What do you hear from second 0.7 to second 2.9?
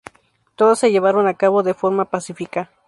se llevaron a cabo de forma pacífica.